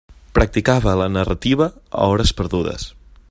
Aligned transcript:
Practicava 0.37 0.95
la 1.01 1.09
narrativa 1.17 1.69
a 1.99 2.07
hores 2.13 2.33
perdudes. 2.41 2.89